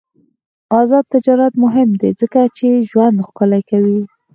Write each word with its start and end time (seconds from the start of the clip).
آزاد 0.79 1.05
تجارت 1.13 1.53
مهم 1.63 1.89
دی 2.01 2.09
ځکه 2.21 2.39
چې 2.57 2.67
ژوند 2.89 3.17
ښکلی 3.27 3.61
کوي. 3.69 3.99